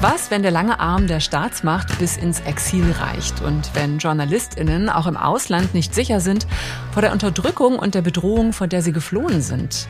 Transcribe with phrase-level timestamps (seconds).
[0.00, 5.08] Was, wenn der lange Arm der Staatsmacht bis ins Exil reicht und wenn JournalistInnen auch
[5.08, 6.46] im Ausland nicht sicher sind
[6.92, 9.88] vor der Unterdrückung und der Bedrohung, vor der sie geflohen sind?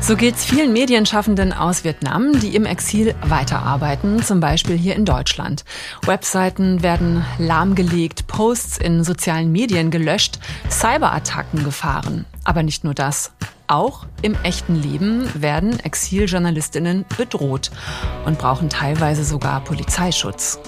[0.00, 5.64] So geht's vielen Medienschaffenden aus Vietnam, die im Exil weiterarbeiten, zum Beispiel hier in Deutschland.
[6.06, 10.38] Webseiten werden lahmgelegt, Posts in sozialen Medien gelöscht,
[10.70, 12.24] Cyberattacken gefahren.
[12.44, 13.32] Aber nicht nur das.
[13.66, 17.70] Auch im echten Leben werden Exiljournalistinnen bedroht
[18.26, 20.58] und brauchen teilweise sogar Polizeischutz.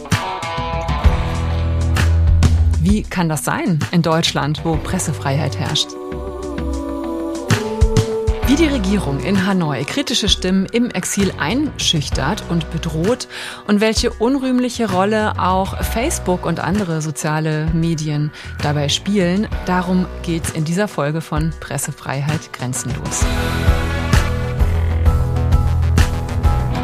[2.81, 5.89] Wie kann das sein in Deutschland, wo Pressefreiheit herrscht?
[8.49, 13.27] Wie die Regierung in Hanoi kritische Stimmen im Exil einschüchtert und bedroht
[13.67, 18.31] und welche unrühmliche Rolle auch Facebook und andere soziale Medien
[18.63, 23.25] dabei spielen, darum geht's in dieser Folge von Pressefreiheit grenzenlos.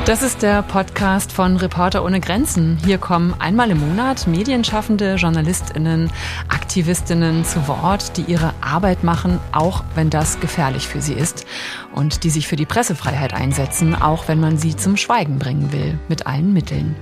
[0.05, 2.77] Das ist der Podcast von Reporter ohne Grenzen.
[2.85, 6.11] Hier kommen einmal im Monat Medienschaffende, Journalistinnen,
[6.49, 11.47] Aktivistinnen zu Wort, die ihre Arbeit machen, auch wenn das gefährlich für sie ist
[11.95, 15.97] und die sich für die Pressefreiheit einsetzen, auch wenn man sie zum Schweigen bringen will,
[16.09, 16.97] mit allen Mitteln.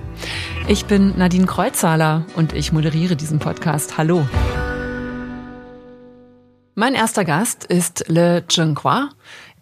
[0.68, 3.96] Ich bin Nadine Kreuzhaler und ich moderiere diesen Podcast.
[3.96, 4.26] Hallo.
[6.74, 9.10] Mein erster Gast ist Le Chung Qua.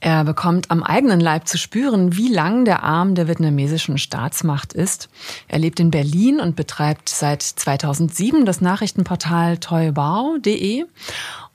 [0.01, 5.09] Er bekommt am eigenen Leib zu spüren, wie lang der Arm der vietnamesischen Staatsmacht ist.
[5.49, 10.85] Er lebt in Berlin und betreibt seit 2007 das Nachrichtenportal toibao.de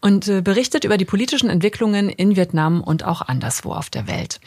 [0.01, 4.41] und äh, berichtet über die politischen Entwicklungen in Vietnam und auch anderswo auf der Welt.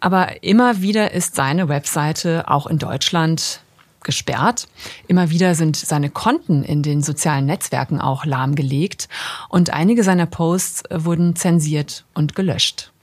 [0.00, 3.60] Aber immer wieder ist seine Webseite auch in Deutschland
[4.02, 4.68] gesperrt.
[5.06, 9.08] Immer wieder sind seine Konten in den sozialen Netzwerken auch lahmgelegt
[9.48, 12.93] und einige seiner Posts wurden zensiert und gelöscht.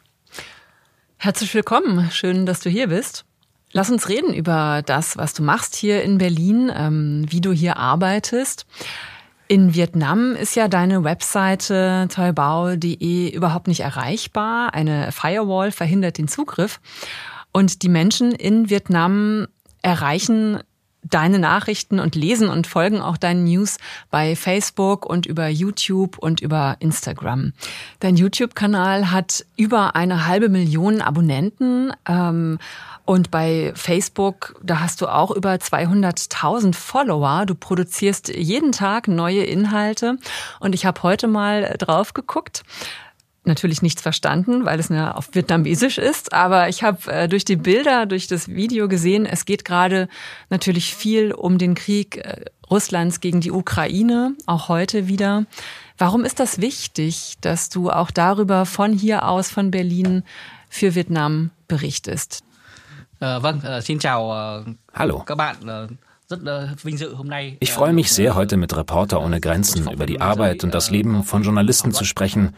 [1.23, 2.09] Herzlich willkommen.
[2.09, 3.25] Schön, dass du hier bist.
[3.73, 7.77] Lass uns reden über das, was du machst hier in Berlin, ähm, wie du hier
[7.77, 8.65] arbeitest.
[9.47, 14.73] In Vietnam ist ja deine Webseite toibao.de überhaupt nicht erreichbar.
[14.73, 16.79] Eine Firewall verhindert den Zugriff.
[17.51, 19.45] Und die Menschen in Vietnam
[19.83, 20.63] erreichen
[21.03, 23.77] deine Nachrichten und lesen und folgen auch deinen News
[24.09, 27.53] bei Facebook und über YouTube und über Instagram.
[27.99, 31.91] Dein YouTube-Kanal hat über eine halbe Million Abonnenten.
[32.07, 32.59] Ähm,
[33.03, 37.45] und bei Facebook, da hast du auch über 200.000 Follower.
[37.45, 40.17] Du produzierst jeden Tag neue Inhalte.
[40.59, 42.63] Und ich habe heute mal drauf geguckt
[43.43, 46.33] natürlich nichts verstanden, weil es ja auf Vietnamesisch ist.
[46.33, 50.07] Aber ich habe äh, durch die Bilder, durch das Video gesehen, es geht gerade
[50.49, 55.45] natürlich viel um den Krieg äh, Russlands gegen die Ukraine, auch heute wieder.
[55.97, 60.23] Warum ist das wichtig, dass du auch darüber von hier aus, von Berlin,
[60.69, 62.43] für Vietnam berichtest?
[63.19, 63.41] Äh,
[64.93, 65.23] Hallo.
[67.59, 71.23] Ich freue mich sehr, heute mit Reporter ohne Grenzen über die Arbeit und das Leben
[71.23, 72.53] von Journalisten zu sprechen,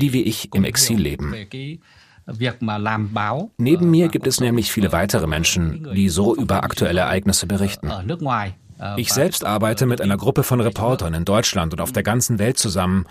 [0.00, 1.34] die wie ich im Exil leben.
[3.58, 7.90] Neben mir gibt es nämlich viele weitere Menschen, die so über aktuelle Ereignisse berichten.
[8.96, 12.58] Ich selbst arbeite mit einer Gruppe von Reportern in Deutschland und auf der ganzen Welt
[12.58, 13.04] zusammen,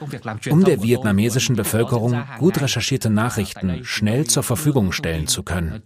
[0.49, 5.81] um der vietnamesischen Bevölkerung gut recherchierte Nachrichten schnell zur Verfügung stellen zu können.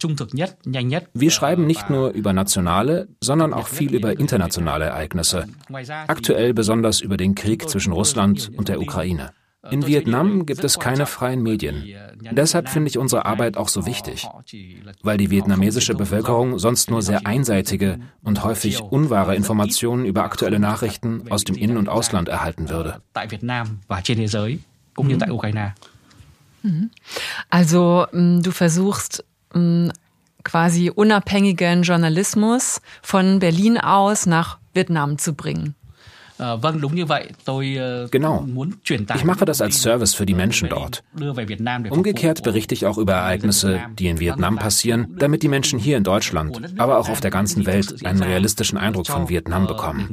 [1.14, 5.48] Wir schreiben nicht nur über nationale, sondern auch viel über internationale Ereignisse,
[6.08, 9.32] aktuell besonders über den Krieg zwischen Russland und der Ukraine.
[9.70, 11.86] In Vietnam gibt es keine freien Medien.
[12.32, 14.28] Deshalb finde ich unsere Arbeit auch so wichtig,
[15.04, 21.32] weil die vietnamesische Bevölkerung sonst nur sehr einseitige und häufig unwahre Informationen über aktuelle Nachrichten
[21.32, 23.02] aus dem In- und Ausland erhalten würde.
[26.64, 26.90] Mhm.
[27.50, 29.24] Also du versuchst
[30.44, 35.76] quasi unabhängigen Journalismus von Berlin aus nach Vietnam zu bringen.
[38.12, 38.46] Genau.
[39.16, 41.04] Ich mache das als Service für die Menschen dort.
[41.90, 46.04] Umgekehrt berichte ich auch über Ereignisse, die in Vietnam passieren, damit die Menschen hier in
[46.04, 50.10] Deutschland, aber auch auf der ganzen Welt einen realistischen Eindruck von Vietnam bekommen.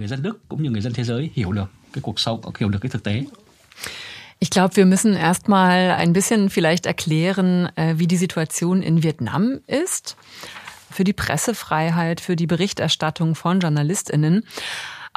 [4.41, 9.59] Ich glaube, wir müssen erstmal ein bisschen vielleicht erklären, äh, wie die Situation in Vietnam
[9.67, 10.17] ist.
[10.91, 14.45] Für die Pressefreiheit, für die Berichterstattung von JournalistInnen.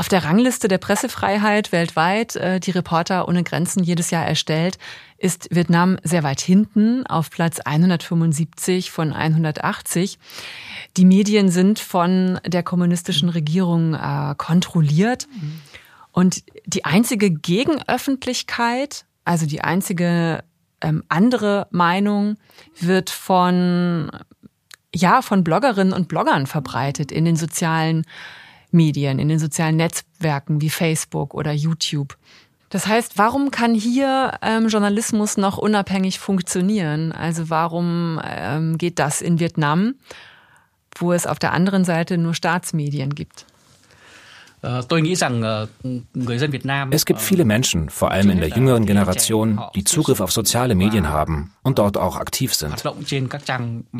[0.01, 4.79] Auf der Rangliste der Pressefreiheit weltweit, äh, die Reporter ohne Grenzen jedes Jahr erstellt,
[5.19, 10.17] ist Vietnam sehr weit hinten auf Platz 175 von 180.
[10.97, 15.27] Die Medien sind von der kommunistischen Regierung äh, kontrolliert.
[16.11, 20.43] Und die einzige Gegenöffentlichkeit, also die einzige
[20.81, 22.37] ähm, andere Meinung,
[22.79, 24.09] wird von
[24.95, 28.03] ja von Bloggerinnen und Bloggern verbreitet in den sozialen
[28.71, 32.17] Medien, in den sozialen Netzwerken wie Facebook oder YouTube.
[32.69, 37.11] Das heißt, warum kann hier ähm, Journalismus noch unabhängig funktionieren?
[37.11, 39.95] Also warum ähm, geht das in Vietnam,
[40.95, 43.45] wo es auf der anderen Seite nur Staatsmedien gibt?
[46.91, 51.09] Es gibt viele Menschen, vor allem in der jüngeren Generation, die Zugriff auf soziale Medien
[51.09, 52.83] haben und dort auch aktiv sind.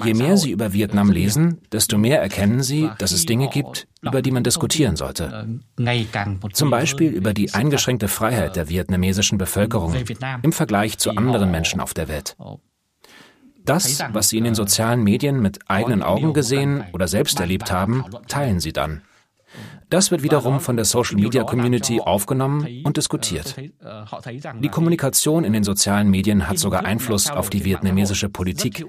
[0.04, 4.22] Je mehr sie über Vietnam lesen, desto mehr erkennen sie, dass es Dinge gibt, über
[4.22, 5.60] die man diskutieren sollte.
[6.54, 9.96] Zum Beispiel über die eingeschränkte Freiheit der vietnamesischen Bevölkerung
[10.44, 12.38] im Vergleich zu anderen Menschen auf der Welt.
[13.66, 18.06] Das, was sie in den sozialen Medien mit eigenen Augen gesehen oder selbst erlebt haben,
[18.28, 19.02] teilen sie dann.
[19.92, 23.56] Das wird wiederum von der Social Media Community aufgenommen und diskutiert.
[23.58, 28.86] Die Kommunikation in den sozialen Medien hat sogar Einfluss auf die vietnamesische Politik,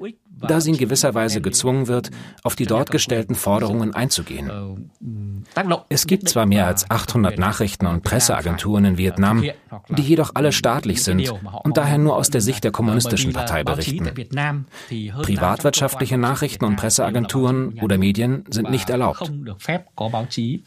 [0.46, 2.10] da sie in gewisser Weise gezwungen wird,
[2.42, 4.90] auf die dort gestellten Forderungen einzugehen.
[5.88, 9.44] Es gibt zwar mehr als 800 Nachrichten- und Presseagenturen in Vietnam,
[9.88, 11.32] die jedoch alle staatlich sind
[11.64, 14.10] und daher nur aus der Sicht der kommunistischen Partei berichten.
[15.22, 19.30] Privatwirtschaftliche Nachrichten- und Presseagenturen oder Medien sind nicht erlaubt.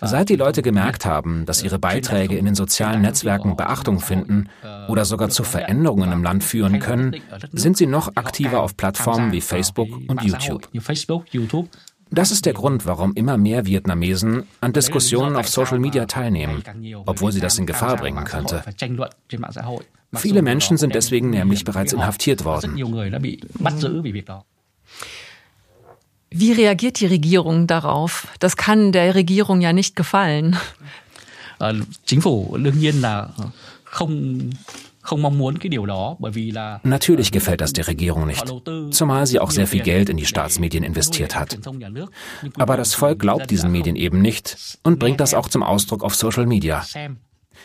[0.02, 4.50] Seit die Leute gemerkt haben, dass ihre Beiträge in den sozialen Netzwerken Beachtung finden
[4.88, 7.16] oder sogar zu Veränderungen im Land führen können,
[7.52, 10.68] sind sie noch aktiver auf Plattformen wie Facebook Facebook und YouTube.
[12.12, 16.64] Das ist der Grund, warum immer mehr Vietnamesen an Diskussionen auf Social Media teilnehmen,
[17.06, 18.64] obwohl sie das in Gefahr bringen könnte.
[20.14, 22.78] Viele Menschen sind deswegen nämlich bereits inhaftiert worden.
[26.30, 28.28] Wie reagiert die Regierung darauf?
[28.40, 30.58] Das kann der Regierung ja nicht gefallen.
[36.84, 38.54] Natürlich gefällt das der Regierung nicht,
[38.92, 41.60] zumal sie auch sehr viel Geld in die Staatsmedien investiert hat.
[42.58, 46.16] Aber das Volk glaubt diesen Medien eben nicht und bringt das auch zum Ausdruck auf
[46.16, 46.84] Social Media.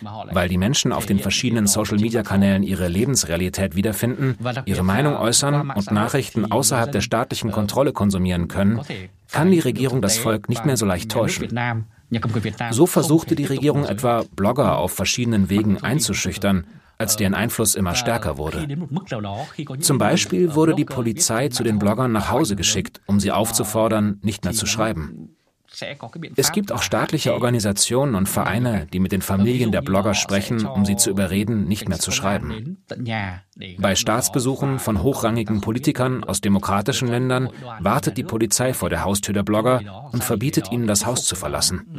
[0.03, 6.51] Weil die Menschen auf den verschiedenen Social-Media-Kanälen ihre Lebensrealität wiederfinden, ihre Meinung äußern und Nachrichten
[6.51, 8.81] außerhalb der staatlichen Kontrolle konsumieren können,
[9.31, 11.49] kann die Regierung das Volk nicht mehr so leicht täuschen.
[12.71, 16.67] So versuchte die Regierung etwa, Blogger auf verschiedenen Wegen einzuschüchtern,
[17.01, 18.69] als deren Einfluss immer stärker wurde.
[19.81, 24.45] Zum Beispiel wurde die Polizei zu den Bloggern nach Hause geschickt, um sie aufzufordern, nicht
[24.45, 25.30] mehr zu schreiben.
[26.37, 30.85] Es gibt auch staatliche Organisationen und Vereine, die mit den Familien der Blogger sprechen, um
[30.85, 32.79] sie zu überreden, nicht mehr zu schreiben.
[33.79, 39.43] Bei Staatsbesuchen von hochrangigen Politikern aus demokratischen Ländern wartet die Polizei vor der Haustür der
[39.43, 41.99] Blogger und verbietet ihnen, das Haus zu verlassen.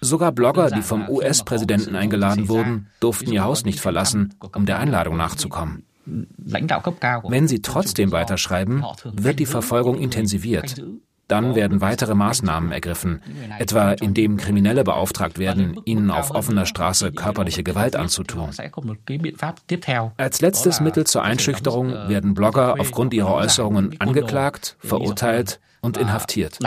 [0.00, 5.16] Sogar Blogger, die vom US-Präsidenten eingeladen wurden, durften ihr Haus nicht verlassen, um der Einladung
[5.16, 5.84] nachzukommen.
[6.06, 10.82] Wenn sie trotzdem weiterschreiben, wird die Verfolgung intensiviert.
[11.30, 13.22] Dann werden weitere Maßnahmen ergriffen,
[13.60, 18.50] etwa indem Kriminelle beauftragt werden, ihnen auf offener Straße körperliche Gewalt anzutun.
[20.16, 26.58] Als letztes Mittel zur Einschüchterung werden Blogger aufgrund ihrer Äußerungen angeklagt, verurteilt und inhaftiert.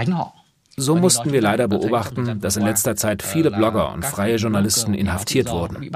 [0.78, 5.52] So mussten wir leider beobachten, dass in letzter Zeit viele Blogger und freie Journalisten inhaftiert
[5.52, 5.92] wurden.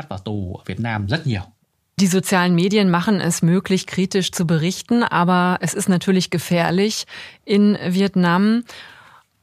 [1.99, 7.05] Die sozialen Medien machen es möglich, kritisch zu berichten, aber es ist natürlich gefährlich
[7.43, 8.63] in Vietnam.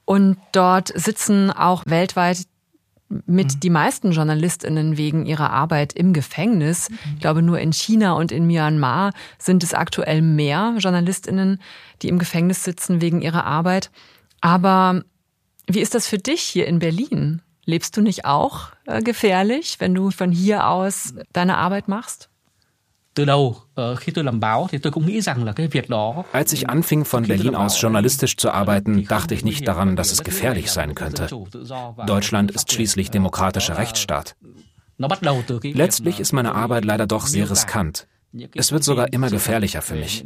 [0.04, 2.46] Und dort sitzen auch weltweit
[3.08, 3.60] mit mhm.
[3.60, 6.90] die meisten JournalistInnen wegen ihrer Arbeit im Gefängnis.
[7.14, 11.60] Ich glaube, nur in China und in Myanmar sind es aktuell mehr JournalistInnen,
[12.02, 13.90] die im Gefängnis sitzen wegen ihrer Arbeit.
[14.40, 15.02] Aber
[15.66, 17.42] wie ist das für dich hier in Berlin?
[17.64, 22.28] Lebst du nicht auch äh, gefährlich, wenn du von hier aus deine Arbeit machst?
[26.32, 30.24] Als ich anfing, von Berlin aus journalistisch zu arbeiten, dachte ich nicht daran, dass es
[30.24, 31.28] gefährlich sein könnte.
[32.06, 34.36] Deutschland ist schließlich demokratischer Rechtsstaat.
[35.62, 38.06] Letztlich ist meine Arbeit leider doch sehr riskant.
[38.54, 40.24] Es wird sogar immer gefährlicher für mich.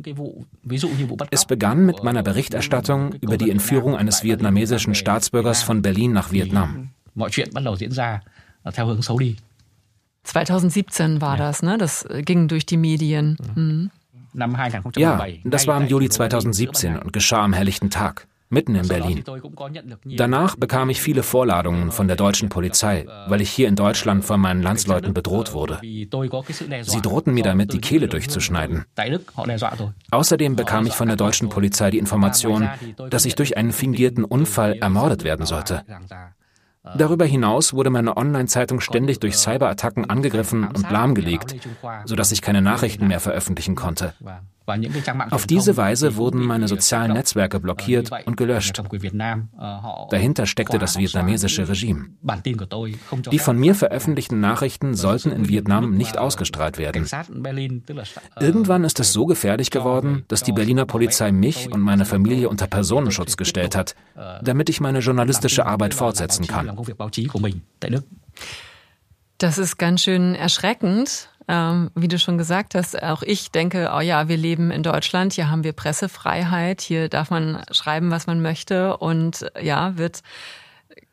[1.30, 6.90] Es begann mit meiner Berichterstattung über die Entführung eines vietnamesischen Staatsbürgers von Berlin nach Vietnam.
[10.24, 11.46] 2017 war ja.
[11.46, 11.78] das, ne?
[11.78, 13.36] Das ging durch die Medien.
[13.54, 13.90] Mhm.
[14.96, 19.24] Ja, das war im Juli 2017 und geschah am helllichten Tag, mitten in Berlin.
[20.04, 24.40] Danach bekam ich viele Vorladungen von der deutschen Polizei, weil ich hier in Deutschland von
[24.40, 25.80] meinen Landsleuten bedroht wurde.
[25.82, 28.84] Sie drohten mir damit, die Kehle durchzuschneiden.
[30.10, 32.68] Außerdem bekam ich von der deutschen Polizei die Information,
[33.10, 35.84] dass ich durch einen fingierten Unfall ermordet werden sollte.
[36.96, 41.56] Darüber hinaus wurde meine Online-Zeitung ständig durch Cyberattacken angegriffen und lahmgelegt,
[42.04, 44.14] sodass ich keine Nachrichten mehr veröffentlichen konnte.
[45.30, 48.80] Auf diese Weise wurden meine sozialen Netzwerke blockiert und gelöscht.
[50.10, 52.06] Dahinter steckte das vietnamesische Regime.
[53.30, 57.06] Die von mir veröffentlichten Nachrichten sollten in Vietnam nicht ausgestrahlt werden.
[58.40, 62.66] Irgendwann ist es so gefährlich geworden, dass die Berliner Polizei mich und meine Familie unter
[62.66, 63.94] Personenschutz gestellt hat,
[64.42, 66.76] damit ich meine journalistische Arbeit fortsetzen kann.
[69.38, 71.30] Das ist ganz schön erschreckend.
[71.50, 75.32] Ähm, wie du schon gesagt hast, auch ich denke, oh ja, wir leben in Deutschland,
[75.32, 80.22] hier haben wir Pressefreiheit, hier darf man schreiben, was man möchte und ja, wird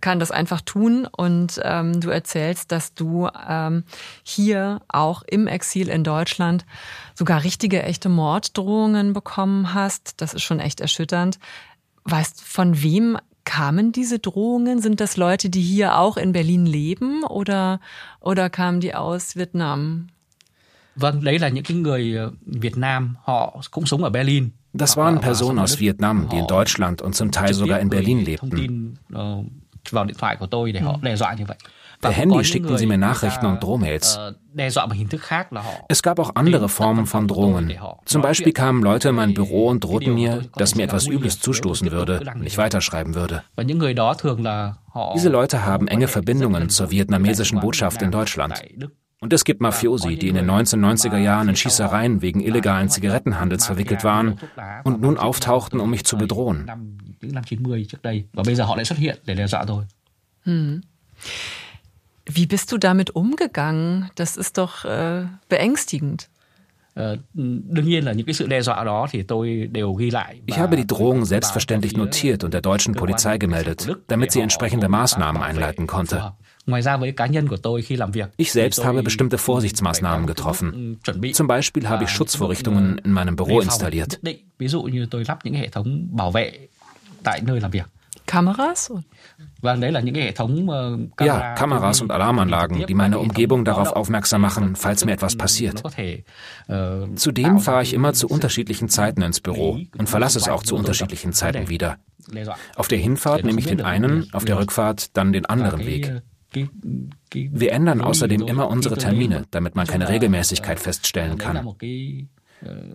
[0.02, 3.84] kann das einfach tun und ähm, du erzählst, dass du ähm,
[4.24, 6.66] hier auch im Exil in Deutschland
[7.14, 10.22] sogar richtige, echte Morddrohungen bekommen hast.
[10.22, 11.40] Das ist schon echt erschütternd.
[12.04, 14.82] Weißt, von wem kamen diese Drohungen?
[14.82, 17.80] Sind das Leute, die hier auch in Berlin leben oder,
[18.20, 20.10] oder kamen die aus Vietnam?
[20.96, 24.50] Vâng, đấy là những cái người Việt Nam, họ cũng sống ở Berlin.
[24.74, 28.96] Das waren Personen aus Vietnam, die in Deutschland und zum Teil sogar in Berlin lebten.
[32.02, 34.20] Per Handy schickten sie mir Nachrichten und Drohmails.
[35.88, 37.74] Es gab auch andere Formen von Drohungen.
[38.06, 41.92] Zum Beispiel kamen Leute in mein Büro und drohten mir, dass mir etwas Übles zustoßen
[41.92, 43.44] würde, wenn ich weiterschreiben würde.
[45.16, 48.62] Diese Leute haben enge Verbindungen zur vietnamesischen Botschaft in Deutschland.
[49.22, 54.04] Und es gibt Mafiosi, die in den 1990er Jahren in Schießereien wegen illegalen Zigarettenhandels verwickelt
[54.04, 54.40] waren
[54.84, 56.70] und nun auftauchten, um mich zu bedrohen.
[60.44, 60.82] Hm.
[62.28, 64.10] Wie bist du damit umgegangen?
[64.16, 66.30] Das ist doch äh, beängstigend.
[70.46, 75.42] Ich habe die Drohung selbstverständlich notiert und der deutschen Polizei gemeldet, damit sie entsprechende Maßnahmen
[75.42, 76.34] einleiten konnte.
[78.38, 81.00] Ich selbst habe bestimmte Vorsichtsmaßnahmen getroffen.
[81.34, 84.20] Zum Beispiel habe ich Schutzvorrichtungen in meinem Büro installiert.
[88.26, 88.92] Kameras?
[91.22, 95.84] Ja, Kameras und Alarmanlagen, die meine Umgebung darauf aufmerksam machen, falls mir etwas passiert.
[97.16, 101.34] Zudem fahre ich immer zu unterschiedlichen Zeiten ins Büro und verlasse es auch zu unterschiedlichen
[101.34, 101.98] Zeiten wieder.
[102.76, 106.24] Auf der Hinfahrt nehme ich den einen, auf der Rückfahrt dann den anderen Weg.
[107.34, 111.76] Wir ändern außerdem immer unsere Termine, damit man keine Regelmäßigkeit feststellen kann.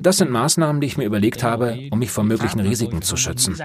[0.00, 3.56] Das sind Maßnahmen, die ich mir überlegt habe, um mich vor möglichen Risiken zu schützen.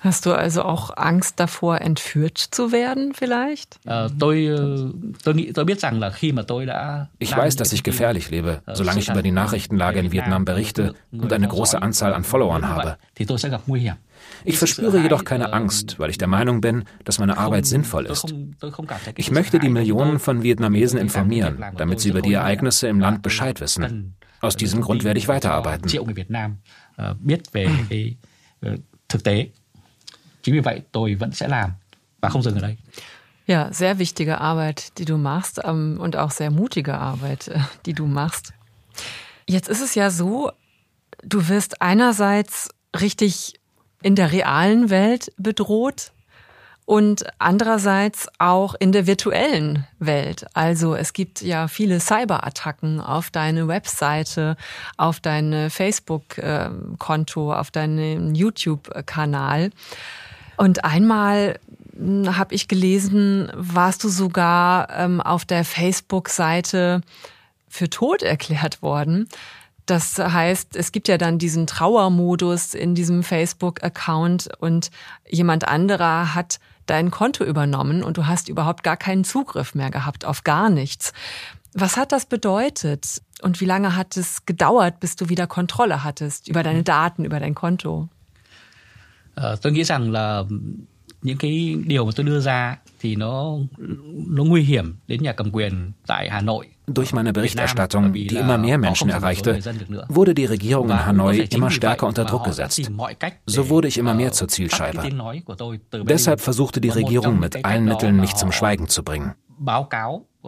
[0.00, 3.80] Hast du also auch Angst davor, entführt zu werden vielleicht?
[7.18, 11.32] Ich weiß, dass ich gefährlich lebe, solange ich über die Nachrichtenlage in Vietnam berichte und
[11.32, 12.98] eine große Anzahl an Followern habe.
[14.44, 18.34] Ich verspüre jedoch keine Angst, weil ich der Meinung bin, dass meine Arbeit sinnvoll ist.
[19.16, 23.60] Ich möchte die Millionen von Vietnamesen informieren, damit sie über die Ereignisse im Land Bescheid
[23.60, 24.16] wissen.
[24.40, 25.88] Aus diesem Grund werde ich weiterarbeiten.
[33.46, 37.92] Ja, sehr wichtige Arbeit, die du machst ähm, und auch sehr mutige Arbeit, äh, die
[37.92, 38.52] du machst.
[39.48, 40.50] Jetzt ist es ja so,
[41.22, 43.55] du wirst einerseits richtig
[44.06, 46.12] in der realen Welt bedroht
[46.84, 50.46] und andererseits auch in der virtuellen Welt.
[50.54, 54.56] Also es gibt ja viele Cyberattacken auf deine Webseite,
[54.96, 59.70] auf dein Facebook-Konto, auf deinen YouTube-Kanal.
[60.56, 61.58] Und einmal
[61.96, 67.00] hm, habe ich gelesen, warst du sogar ähm, auf der Facebook-Seite
[67.68, 69.28] für tot erklärt worden.
[69.86, 74.90] Das heißt, es gibt ja dann diesen Trauermodus in diesem Facebook-Account und
[75.28, 80.24] jemand anderer hat dein Konto übernommen und du hast überhaupt gar keinen Zugriff mehr gehabt
[80.24, 81.12] auf gar nichts.
[81.72, 86.48] Was hat das bedeutet und wie lange hat es gedauert, bis du wieder Kontrolle hattest
[86.48, 88.08] über deine Daten, über dein Konto?
[89.60, 90.44] Tôi nghĩ rằng là
[91.22, 93.58] những cái điều mà tôi đưa ra thì nó
[94.28, 98.58] nó nguy hiểm đến nhà cầm quyền tại Hà Nội durch meine Berichterstattung, die immer
[98.58, 99.58] mehr Menschen erreichte,
[100.08, 102.90] wurde die Regierung in Hanoi immer stärker unter Druck gesetzt.
[103.46, 105.02] So wurde ich immer mehr zur Zielscheibe.
[106.04, 109.34] Deshalb versuchte die Regierung mit allen Mitteln, mich zum Schweigen zu bringen.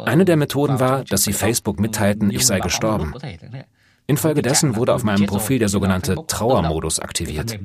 [0.05, 3.15] Eine der Methoden war, dass sie Facebook mitteilten, ich sei gestorben.
[4.09, 7.59] Infolgedessen wurde auf meinem Profil der sogenannte Trauermodus aktiviert.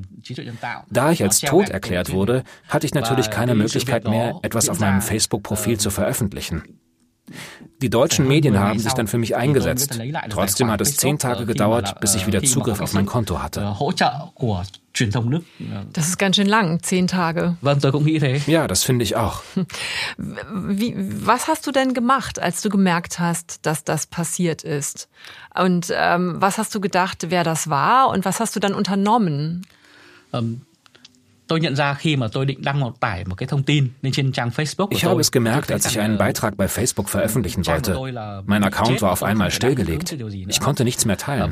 [0.91, 5.01] Da ich als tot erklärt wurde, hatte ich natürlich keine Möglichkeit mehr, etwas auf meinem
[5.01, 6.63] Facebook-Profil zu veröffentlichen.
[7.81, 9.97] Die deutschen Medien haben sich dann für mich eingesetzt.
[10.29, 13.77] Trotzdem hat es zehn Tage gedauert, bis ich wieder Zugriff auf mein Konto hatte.
[15.91, 17.57] Das ist ganz schön lang, zehn Tage.
[18.47, 19.41] Ja, das finde ich auch.
[20.17, 25.09] Wie, was hast du denn gemacht, als du gemerkt hast, dass das passiert ist?
[25.55, 28.09] Und ähm, was hast du gedacht, wer das war?
[28.09, 29.65] Und was hast du dann unternommen?
[34.91, 38.43] Um ich habe es gemerkt, als ich einen Beitrag bei Facebook veröffentlichen wollte.
[38.45, 40.15] Mein Account war auf einmal stillgelegt.
[40.48, 41.51] Ich konnte nichts mehr teilen.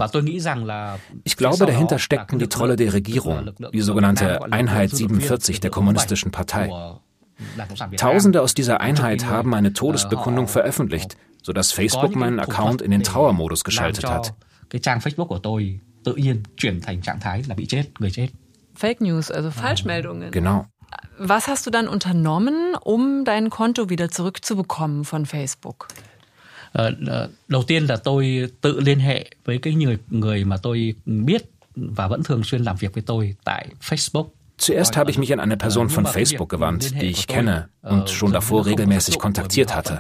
[1.24, 6.70] Ich glaube, dahinter steckten die Trolle der Regierung, die sogenannte Einheit 47 der Kommunistischen Partei.
[7.98, 13.64] Tausende aus dieser Einheit haben eine Todesbekundung veröffentlicht, sodass Facebook meinen Account in den Trauermodus
[13.64, 14.34] geschaltet hat.
[18.82, 20.32] Fake News, also Falschmeldungen.
[20.32, 20.66] Genau.
[21.20, 25.88] Was hast du dann unternommen, um dein Konto wieder zurückzubekommen von Facebook?
[27.48, 32.08] Đầu tiên là tôi tự liên hệ với cái người người mà tôi biết và
[32.08, 34.28] vẫn thường xuyên làm việc với tôi tại Facebook.
[34.58, 38.32] Zuerst habe ich mich an eine Person von Facebook gewandt, die ich kenne und schon
[38.32, 40.00] davor regelmäßig kontaktiert hatte.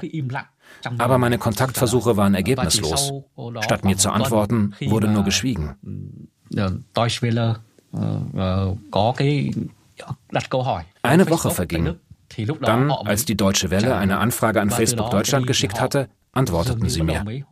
[0.97, 3.11] Aber meine Kontaktversuche waren ergebnislos.
[3.61, 5.75] Statt mir zu antworten, wurde nur geschwiegen.
[11.01, 11.95] Eine Woche verging.
[12.61, 17.43] Dann, als die Deutsche Welle eine Anfrage an Facebook Deutschland geschickt hatte, antworteten sie mir.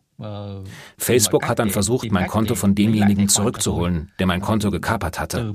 [0.97, 5.53] Facebook hat dann versucht, mein Konto von demjenigen zurückzuholen, der mein Konto gekapert hatte.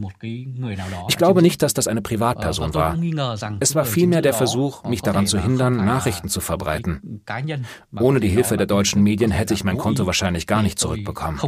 [1.09, 2.97] Ich glaube nicht, dass das eine Privatperson war.
[3.61, 7.23] Es war vielmehr der Versuch, mich daran zu hindern, Nachrichten zu verbreiten.
[7.99, 11.41] Ohne die Hilfe der deutschen Medien hätte ich mein Konto wahrscheinlich gar nicht zurückbekommen.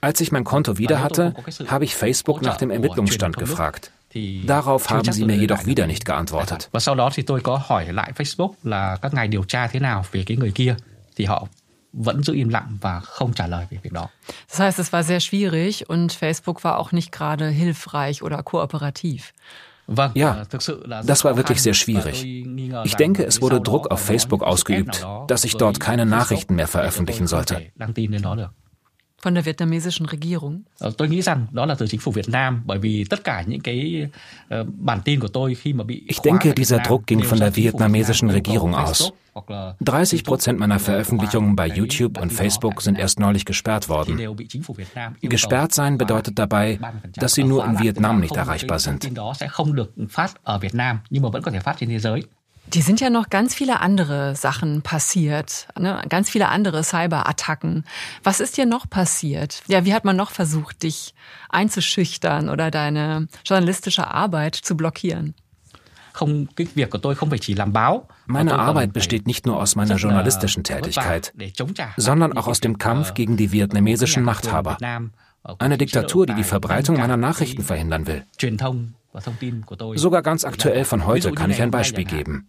[0.00, 1.34] Als ich mein Konto wieder hatte,
[1.66, 3.92] habe ich Facebook nach dem Ermittlungsstand gefragt.
[4.44, 6.68] Darauf haben sie mir jedoch wieder nicht geantwortet.
[14.48, 19.32] Das heißt, es war sehr schwierig und Facebook war auch nicht gerade hilfreich oder kooperativ.
[20.14, 22.24] Ja, das war wirklich sehr schwierig.
[22.84, 27.26] Ich denke, es wurde Druck auf Facebook ausgeübt, dass ich dort keine Nachrichten mehr veröffentlichen
[27.26, 27.72] sollte.
[29.22, 30.64] Von der vietnamesischen Regierung?
[36.06, 39.12] Ich denke, dieser Druck ging von der vietnamesischen Regierung aus.
[39.80, 44.18] 30 Prozent meiner Veröffentlichungen bei YouTube und Facebook sind erst neulich gesperrt worden.
[45.22, 46.78] Gesperrt sein bedeutet dabei,
[47.14, 49.08] dass sie nur in Vietnam nicht erreichbar sind.
[52.72, 56.00] Die sind ja noch ganz viele andere Sachen passiert, ne?
[56.08, 57.84] ganz viele andere Cyberattacken.
[58.22, 59.62] Was ist dir noch passiert?
[59.66, 61.12] Ja, wie hat man noch versucht, dich
[61.48, 65.34] einzuschüchtern oder deine journalistische Arbeit zu blockieren?
[68.26, 71.32] Meine Arbeit besteht nicht nur aus meiner journalistischen Tätigkeit,
[71.96, 74.78] sondern auch aus dem Kampf gegen die vietnamesischen Machthaber.
[75.58, 78.24] Eine Diktatur, die die Verbreitung meiner Nachrichten verhindern will.
[79.94, 82.46] Sogar ganz aktuell von heute kann ich ein Beispiel geben.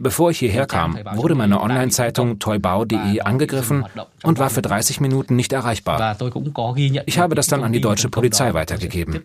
[0.00, 3.84] Bevor ich hierher kam, wurde meine Online-Zeitung toybao.de angegriffen
[4.22, 6.16] und war für 30 Minuten nicht erreichbar.
[7.06, 9.22] Ich habe das dann an die deutsche Polizei weitergegeben.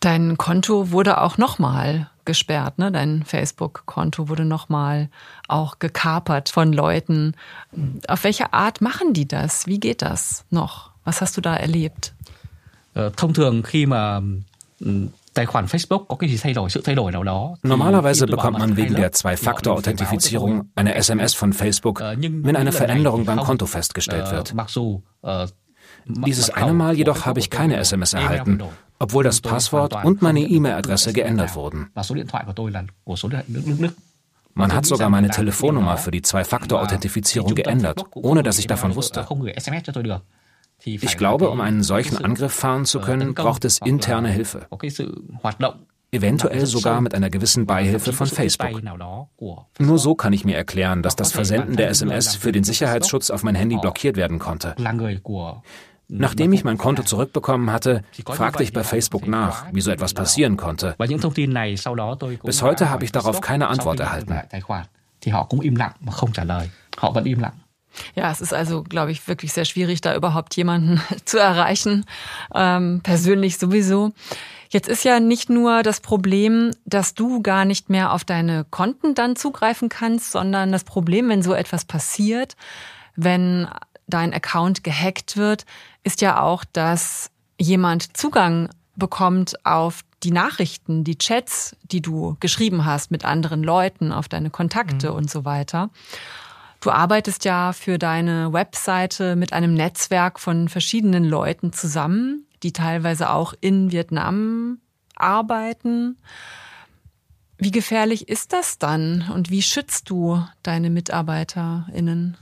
[0.00, 2.92] Dein Konto wurde auch nochmal gesperrt, ne?
[2.92, 5.08] Dein Facebook-Konto wurde nochmal
[5.48, 7.34] auch gekapert von Leuten.
[8.06, 9.66] Auf welche Art machen die das?
[9.66, 10.92] Wie geht das noch?
[11.08, 12.12] Was hast du da erlebt?
[17.62, 23.64] Normalerweise bekommt man wegen der Zwei-Faktor-Authentifizierung eine SMS von Facebook, wenn eine Veränderung beim Konto
[23.64, 24.54] festgestellt wird.
[26.04, 28.62] Dieses eine Mal jedoch habe ich keine SMS erhalten,
[28.98, 31.88] obwohl das Passwort und meine E-Mail-Adresse geändert wurden.
[34.54, 39.26] Man hat sogar meine Telefonnummer für die Zwei-Faktor-Authentifizierung geändert, ohne dass ich davon wusste.
[40.84, 44.66] Ich glaube, um einen solchen Angriff fahren zu können, braucht es interne Hilfe.
[46.10, 48.82] Eventuell sogar mit einer gewissen Beihilfe von Facebook.
[49.78, 53.42] Nur so kann ich mir erklären, dass das Versenden der SMS für den Sicherheitsschutz auf
[53.42, 54.74] mein Handy blockiert werden konnte.
[56.10, 60.56] Nachdem ich mein Konto zurückbekommen hatte, fragte ich bei Facebook nach, wie so etwas passieren
[60.56, 60.94] konnte.
[62.42, 64.40] Bis heute habe ich darauf keine Antwort erhalten.
[68.14, 72.04] Ja, es ist also, glaube ich, wirklich sehr schwierig, da überhaupt jemanden zu erreichen,
[72.54, 74.12] ähm, persönlich sowieso.
[74.70, 79.14] Jetzt ist ja nicht nur das Problem, dass du gar nicht mehr auf deine Konten
[79.14, 82.54] dann zugreifen kannst, sondern das Problem, wenn so etwas passiert,
[83.16, 83.66] wenn
[84.06, 85.64] dein Account gehackt wird,
[86.04, 92.84] ist ja auch, dass jemand Zugang bekommt auf die Nachrichten, die Chats, die du geschrieben
[92.84, 95.16] hast mit anderen Leuten, auf deine Kontakte mhm.
[95.16, 95.90] und so weiter.
[96.80, 103.30] Du arbeitest ja für deine Webseite mit einem Netzwerk von verschiedenen Leuten zusammen, die teilweise
[103.30, 104.78] auch in Vietnam
[105.16, 106.16] arbeiten.
[107.58, 112.36] Wie gefährlich ist das dann und wie schützt du deine MitarbeiterInnen?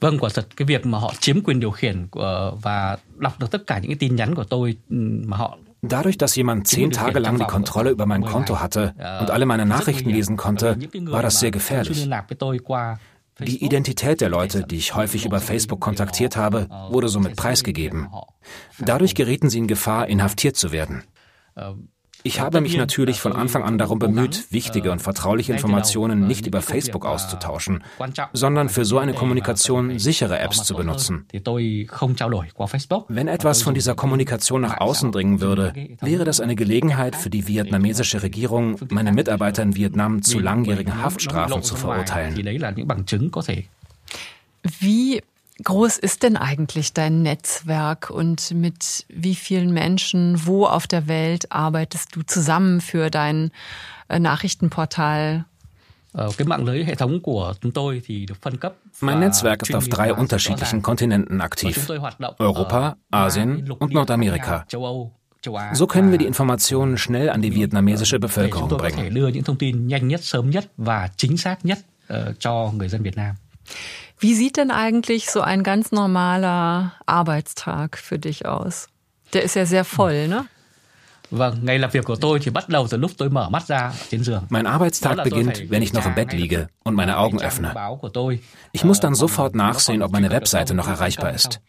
[0.00, 2.06] Vâng, quả thật cái việc mà họ chiếm quyền điều khiển
[2.62, 6.38] và đọc được tất cả những cái tin nhắn của tôi mà họ Dadurch, dass
[6.38, 10.36] jemand zehn Tage lang die Kontrolle über mein Konto hatte und alle meine Nachrichten lesen
[10.36, 10.76] konnte,
[11.12, 12.08] war das sehr gefährlich.
[13.38, 18.08] Die Identität der Leute, die ich häufig über Facebook kontaktiert habe, wurde somit preisgegeben.
[18.78, 21.04] Dadurch gerieten sie in Gefahr, inhaftiert zu werden.
[22.22, 26.62] Ich habe mich natürlich von Anfang an darum bemüht, wichtige und vertrauliche Informationen nicht über
[26.62, 27.84] Facebook auszutauschen,
[28.32, 31.26] sondern für so eine Kommunikation sichere Apps zu benutzen.
[33.08, 37.46] Wenn etwas von dieser Kommunikation nach außen dringen würde, wäre das eine Gelegenheit für die
[37.46, 42.36] vietnamesische Regierung, meine Mitarbeiter in Vietnam zu langjährigen Haftstrafen zu verurteilen.
[44.80, 45.22] Wie
[45.62, 51.52] groß ist denn eigentlich dein Netzwerk und mit wie vielen Menschen, wo auf der Welt
[51.52, 53.50] arbeitest du zusammen für dein
[54.08, 55.44] äh, Nachrichtenportal?
[59.00, 61.90] Mein Netzwerk ist auf drei unterschiedlichen Kontinenten aktiv.
[62.38, 64.64] Europa, Asien und Nordamerika.
[65.74, 69.14] So können wir die Informationen schnell an die vietnamesische Bevölkerung bringen.
[74.18, 78.88] Wie sieht denn eigentlich so ein ganz normaler Arbeitstag für dich aus?
[79.32, 80.46] Der ist ja sehr voll, ne?
[84.48, 87.74] Mein Arbeitstag beginnt, wenn ich noch im Bett liege und meine Augen öffne.
[88.72, 91.60] Ich muss dann sofort nachsehen, ob meine Webseite noch erreichbar ist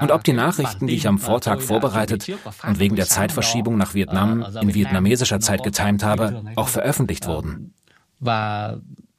[0.00, 2.26] und ob die Nachrichten, die ich am Vortag vorbereitet
[2.66, 7.74] und wegen der Zeitverschiebung nach Vietnam in vietnamesischer Zeit getimt habe, auch veröffentlicht wurden.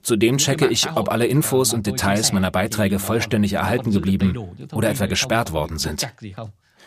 [0.06, 4.38] Zudem checke ich, ob alle Infos und Details meiner Beiträge vollständig erhalten geblieben
[4.72, 6.08] oder etwa gesperrt worden sind.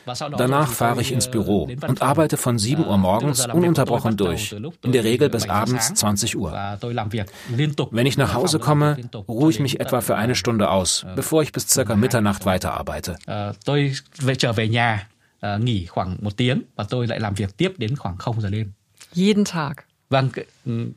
[0.07, 4.55] Danach fahre ich ins Büro und arbeite von 7 Uhr morgens ununterbrochen durch,
[4.85, 6.53] in der Regel bis abends 20 Uhr.
[7.91, 11.51] Wenn ich nach Hause komme, ruhe ich mich etwa für eine Stunde aus, bevor ich
[11.51, 13.19] bis circa Mitternacht weiterarbeite.
[19.13, 19.88] Jeden Tag.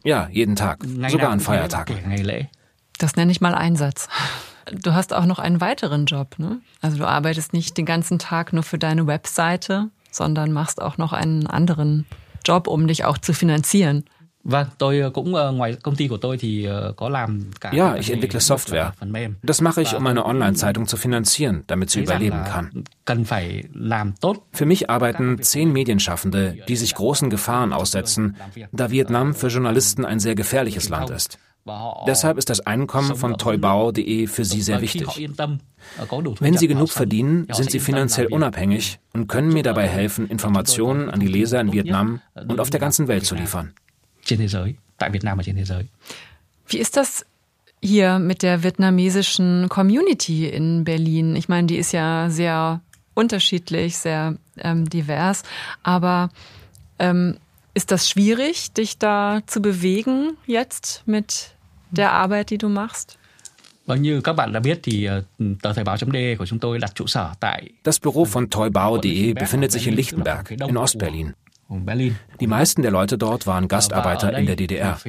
[0.04, 1.96] Ja, jeden Tag, sogar an Feiertagen.
[2.98, 4.08] Das nenne ich mal Einsatz.
[4.72, 6.60] Du hast auch noch einen weiteren Job, ne?
[6.82, 11.14] Also du arbeitest nicht den ganzen Tag nur für deine Webseite, sondern machst auch noch
[11.14, 12.06] einen anderen
[12.46, 14.06] Job, um dich auch zu finanzieren.
[17.72, 18.94] Ja, ich entwickle Software.
[19.44, 22.84] Das mache ich, um meine Online-Zeitung zu finanzieren, damit sie überleben kann.
[24.52, 28.38] Für mich arbeiten zehn Medienschaffende, die sich großen Gefahren aussetzen,
[28.72, 31.38] da Vietnam für Journalisten ein sehr gefährliches Land ist.
[32.08, 35.30] Deshalb ist das Einkommen von toybao.de für sie sehr wichtig.
[36.40, 41.20] Wenn sie genug verdienen, sind sie finanziell unabhängig und können mir dabei helfen, Informationen an
[41.20, 43.76] die Leser in Vietnam und auf der ganzen Welt zu liefern
[44.26, 45.86] trên thế giới, tại Việt Nam và trên thế giới.
[46.70, 47.22] Wie ist das
[47.82, 51.36] hier mit der vietnamesischen Community in Berlin?
[51.36, 52.80] Ich meine, die ist ja sehr
[53.14, 55.44] unterschiedlich, sehr ähm, divers,
[55.84, 56.30] aber
[57.00, 57.38] ähm,
[57.74, 61.56] ist das schwierig, dich da zu bewegen jetzt mit
[61.92, 63.18] der Arbeit, die du machst?
[67.84, 71.34] Das Büro von toybao.de befindet sich in Lichtenberg in Ostberlin.
[72.40, 75.00] Die meisten der Leute dort waren Gastarbeiter in der DDR.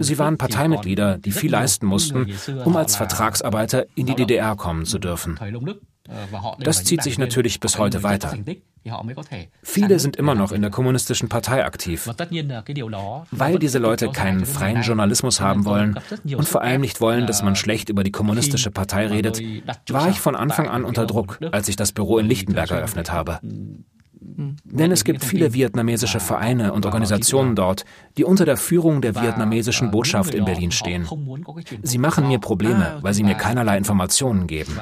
[0.00, 2.26] Sie waren Parteimitglieder, die viel leisten mussten,
[2.64, 5.38] um als Vertragsarbeiter in die DDR kommen zu dürfen.
[6.60, 8.36] Das zieht sich natürlich bis heute weiter.
[9.62, 12.06] Viele sind immer noch in der kommunistischen Partei aktiv,
[13.30, 15.98] weil diese Leute keinen freien Journalismus haben wollen
[16.36, 19.40] und vor allem nicht wollen, dass man schlecht über die kommunistische Partei redet,
[19.88, 23.40] war ich von Anfang an unter Druck, als ich das Büro in Lichtenberg eröffnet habe.
[24.36, 27.84] Denn es gibt viele vietnamesische Vereine und Organisationen dort,
[28.16, 31.06] die unter der Führung der vietnamesischen Botschaft in Berlin stehen.
[31.82, 34.78] Sie machen mir Probleme, weil sie mir keinerlei Informationen geben.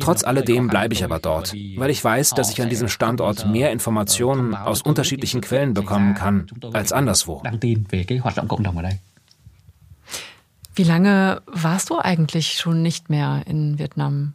[0.00, 3.72] Trotz alledem bleibe ich aber dort, weil ich weiß, dass ich an diesem Standort mehr
[3.72, 7.42] Informationen aus unterschiedlichen Quellen bekommen kann als anderswo.
[10.74, 14.34] Wie lange warst du eigentlich schon nicht mehr in Vietnam?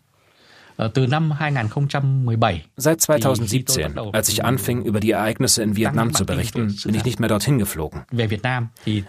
[2.78, 7.20] Seit 2017, als ich anfing, über die Ereignisse in Vietnam zu berichten, bin ich nicht
[7.20, 8.04] mehr dorthin geflogen.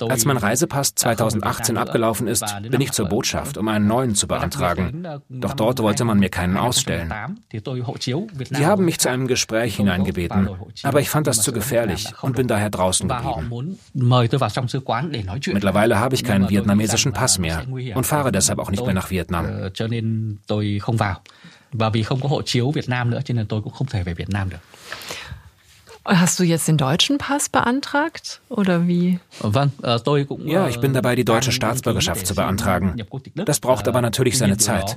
[0.09, 5.07] Als mein Reisepass 2018 abgelaufen ist, bin ich zur Botschaft, um einen neuen zu beantragen.
[5.29, 7.13] Doch dort wollte man mir keinen ausstellen.
[7.53, 10.49] Sie haben mich zu einem Gespräch hineingebeten,
[10.85, 13.77] aber ich fand das zu gefährlich und bin daher draußen geblieben.
[15.53, 19.71] Mittlerweile habe ich keinen vietnamesischen Pass mehr und fahre deshalb auch nicht mehr nach Vietnam.
[21.79, 24.03] Và vì không có hộ chiếu Việt Nam nữa cho nên tôi cũng không thể
[24.03, 24.59] về Việt Nam được.
[26.05, 29.17] Hast du jetzt den deutschen Pass beantragt oder wie?
[30.45, 32.97] Ja, ich bin dabei, die deutsche Staatsbürgerschaft zu beantragen.
[33.47, 34.97] Das braucht aber natürlich seine Zeit.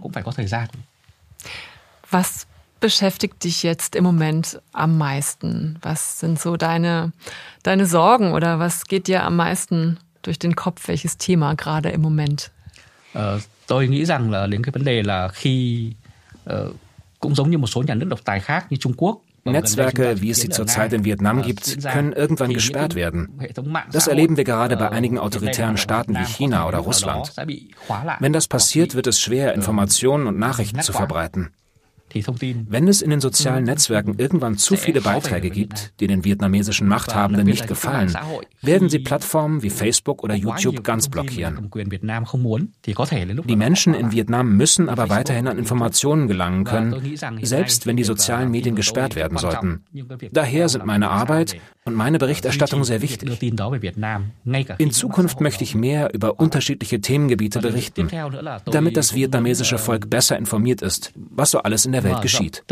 [2.11, 2.45] Was
[2.79, 5.79] beschäftigt dich jetzt im Moment am meisten?
[5.81, 7.11] Was sind so deine,
[7.63, 10.87] deine Sorgen oder was geht dir am meisten durch den Kopf?
[10.87, 12.51] Welches Thema gerade im Moment?
[13.67, 15.91] Tôi nghĩ rằng là đến cái vấn đề là khi
[17.19, 20.31] cũng giống như một số nhà nước độc tài khác như Trung Quốc Netzwerke, wie
[20.31, 23.39] es sie zurzeit in Vietnam gibt, können irgendwann gesperrt werden.
[23.91, 27.33] Das erleben wir gerade bei einigen autoritären Staaten wie China oder Russland.
[28.19, 31.49] Wenn das passiert, wird es schwer, Informationen und Nachrichten zu verbreiten.
[32.13, 37.45] Wenn es in den sozialen Netzwerken irgendwann zu viele Beiträge gibt, die den vietnamesischen Machthabenden
[37.45, 38.15] nicht gefallen,
[38.61, 41.69] werden sie Plattformen wie Facebook oder YouTube ganz blockieren.
[43.45, 48.51] Die Menschen in Vietnam müssen aber weiterhin an Informationen gelangen können, selbst wenn die sozialen
[48.51, 49.83] Medien gesperrt werden sollten.
[50.31, 53.39] Daher sind meine Arbeit und meine Berichterstattung sehr wichtig.
[54.77, 58.09] In Zukunft möchte ich mehr über unterschiedliche Themengebiete berichten,
[58.65, 62.63] damit das vietnamesische Volk besser informiert ist, was so alles in der Welt geschieht.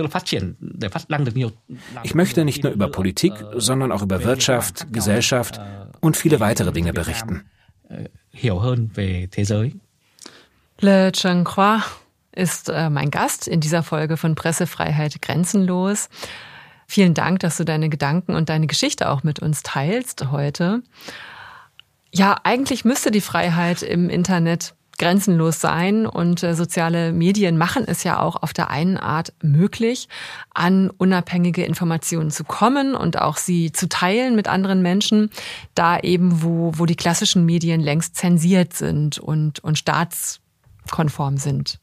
[2.04, 5.60] Ich möchte nicht nur über Politik, sondern auch über Wirtschaft, Gesellschaft
[6.02, 7.44] und viele weitere Dinge berichten.
[10.80, 11.84] Le Cheng Khoa
[12.32, 16.10] ist äh, mein Gast in dieser Folge von Pressefreiheit grenzenlos.
[16.86, 20.84] Vielen Dank, dass du deine Gedanken und deine Geschichte auch mit uns teilst heute.
[22.14, 28.04] Ja, eigentlich müsste die Freiheit im Internet grenzenlos sein und äh, soziale Medien machen es
[28.04, 30.10] ja auch auf der einen Art möglich,
[30.54, 35.30] an unabhängige Informationen zu kommen und auch sie zu teilen mit anderen Menschen,
[35.76, 41.80] da eben wo, wo die klassischen Medien längst zensiert sind und, und staatskonform sind.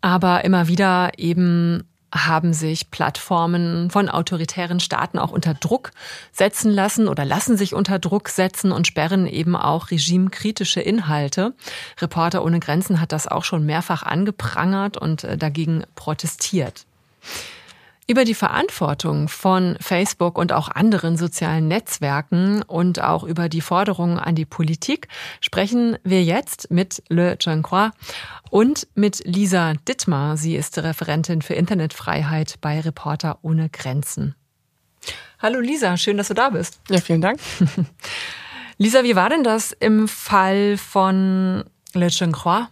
[0.00, 5.90] Aber immer wieder eben haben sich Plattformen von autoritären Staaten auch unter Druck
[6.32, 11.54] setzen lassen oder lassen sich unter Druck setzen und sperren eben auch regimekritische Inhalte.
[12.00, 16.86] Reporter ohne Grenzen hat das auch schon mehrfach angeprangert und äh, dagegen protestiert.
[18.10, 24.18] Über die Verantwortung von Facebook und auch anderen sozialen Netzwerken und auch über die Forderungen
[24.18, 25.08] an die Politik
[25.42, 27.90] sprechen wir jetzt mit Le Jean-Croix
[28.50, 30.36] und mit Lisa Dittmar.
[30.36, 34.34] Sie ist Referentin für Internetfreiheit bei Reporter ohne Grenzen.
[35.40, 36.80] Hallo Lisa, schön, dass du da bist.
[36.88, 37.38] Ja, vielen Dank.
[38.78, 42.68] Lisa, wie war denn das im Fall von Le Jean-Croix?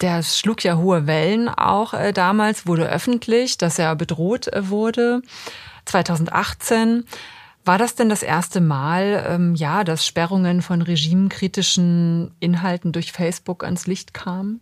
[0.00, 5.22] Der schlug ja hohe Wellen auch äh, damals, wurde öffentlich, dass er bedroht äh, wurde.
[5.86, 7.04] 2018.
[7.64, 13.64] War das denn das erste Mal, ähm, ja, dass Sperrungen von regimekritischen Inhalten durch Facebook
[13.64, 14.60] ans Licht kamen?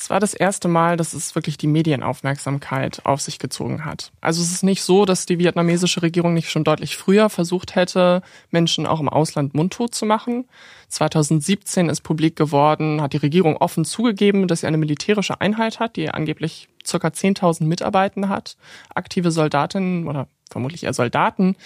[0.00, 4.12] Es war das erste Mal, dass es wirklich die Medienaufmerksamkeit auf sich gezogen hat.
[4.22, 8.22] Also es ist nicht so, dass die vietnamesische Regierung nicht schon deutlich früher versucht hätte,
[8.50, 10.48] Menschen auch im Ausland mundtot zu machen.
[10.88, 15.96] 2017 ist publik geworden, hat die Regierung offen zugegeben, dass sie eine militärische Einheit hat,
[15.96, 18.56] die angeblich circa 10.000 Mitarbeiter hat,
[18.94, 21.56] aktive Soldatinnen oder vermutlich eher Soldaten,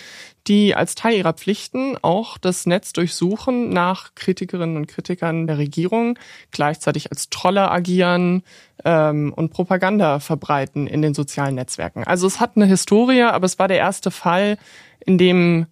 [0.46, 6.18] die als Teil ihrer Pflichten auch das Netz durchsuchen nach Kritikerinnen und Kritikern der Regierung,
[6.50, 8.42] gleichzeitig als Trolle agieren
[8.84, 12.04] ähm, und Propaganda verbreiten in den sozialen Netzwerken.
[12.04, 14.58] Also es hat eine Historie, aber es war der erste Fall,
[15.00, 15.66] in dem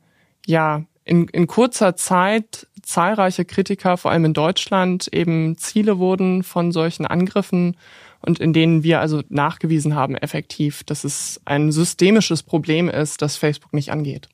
[0.46, 6.72] ja in, in kurzer Zeit zahlreiche Kritiker, vor allem in Deutschland, eben Ziele wurden von
[6.72, 7.76] solchen Angriffen
[8.24, 13.36] und in denen wir also nachgewiesen haben effektiv, dass es ein systemisches Problem ist, das
[13.36, 14.28] Facebook nicht angeht.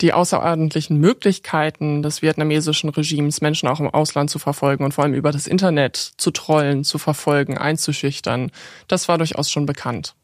[0.00, 5.14] Die außerordentlichen Möglichkeiten des vietnamesischen Regimes, Menschen auch im Ausland zu verfolgen und vor allem
[5.14, 8.52] über das Internet zu trollen, zu verfolgen, einzuschüchtern,
[8.86, 10.14] das war durchaus schon bekannt.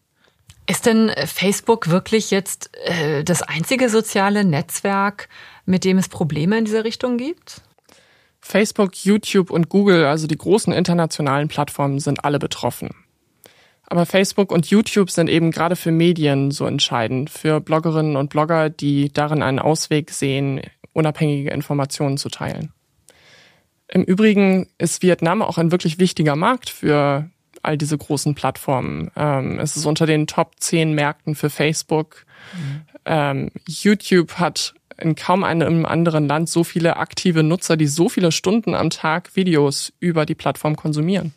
[0.66, 5.28] Ist denn Facebook wirklich jetzt äh, das einzige soziale Netzwerk,
[5.66, 7.60] mit dem es Probleme in dieser Richtung gibt?
[8.46, 12.90] Facebook, YouTube und Google, also die großen internationalen Plattformen, sind alle betroffen.
[13.86, 18.68] Aber Facebook und YouTube sind eben gerade für Medien so entscheidend, für Bloggerinnen und Blogger,
[18.68, 20.60] die darin einen Ausweg sehen,
[20.92, 22.70] unabhängige Informationen zu teilen.
[23.88, 27.30] Im Übrigen ist Vietnam auch ein wirklich wichtiger Markt für
[27.62, 29.10] all diese großen Plattformen.
[29.16, 32.26] Ähm, es ist unter den Top 10 Märkten für Facebook.
[32.52, 32.82] Mhm.
[33.06, 38.32] Ähm, YouTube hat in kaum einem anderen Land so viele aktive Nutzer, die so viele
[38.32, 41.32] Stunden am Tag Videos über die Plattform konsumieren.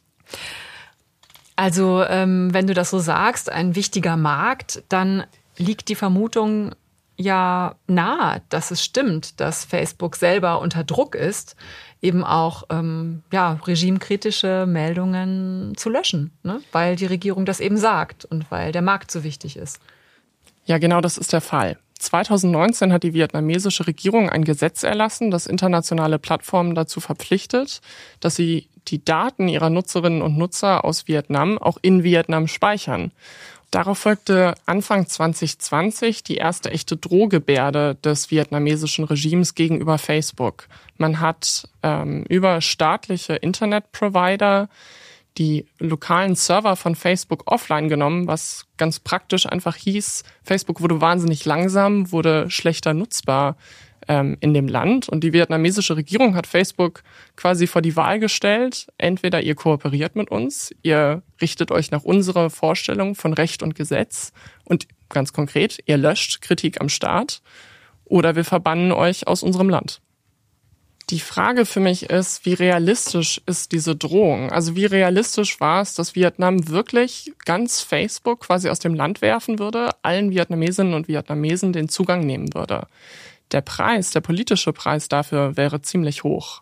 [1.55, 5.23] Also ähm, wenn du das so sagst, ein wichtiger Markt, dann
[5.57, 6.75] liegt die Vermutung
[7.17, 11.55] ja nahe, dass es stimmt, dass Facebook selber unter Druck ist,
[11.99, 16.61] eben auch ähm, ja, regimekritische Meldungen zu löschen, ne?
[16.71, 19.79] weil die Regierung das eben sagt und weil der Markt so wichtig ist.
[20.65, 21.77] Ja, genau das ist der Fall.
[21.99, 27.81] 2019 hat die vietnamesische Regierung ein Gesetz erlassen, das internationale Plattformen dazu verpflichtet,
[28.19, 33.11] dass sie die Daten ihrer Nutzerinnen und Nutzer aus Vietnam auch in Vietnam speichern.
[33.69, 40.67] Darauf folgte Anfang 2020 die erste echte Drohgebärde des vietnamesischen Regimes gegenüber Facebook.
[40.97, 44.69] Man hat ähm, über staatliche Internetprovider
[45.37, 51.45] die lokalen Server von Facebook offline genommen, was ganz praktisch einfach hieß, Facebook wurde wahnsinnig
[51.45, 53.55] langsam, wurde schlechter nutzbar
[54.07, 55.09] ähm, in dem Land.
[55.09, 57.03] Und die vietnamesische Regierung hat Facebook
[57.35, 62.49] quasi vor die Wahl gestellt, entweder ihr kooperiert mit uns, ihr richtet euch nach unserer
[62.49, 64.31] Vorstellung von Recht und Gesetz
[64.63, 67.41] und ganz konkret, ihr löscht Kritik am Staat
[68.05, 70.01] oder wir verbannen euch aus unserem Land.
[71.09, 74.51] Die Frage für mich ist, wie realistisch ist diese Drohung?
[74.51, 79.57] Also wie realistisch war es, dass Vietnam wirklich ganz Facebook quasi aus dem Land werfen
[79.57, 82.87] würde, allen Vietnamesinnen und Vietnamesen den Zugang nehmen würde?
[83.51, 86.61] der Preis, der politische Preis dafür wäre ziemlich hoch.